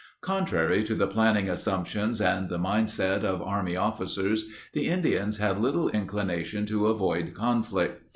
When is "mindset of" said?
2.57-3.39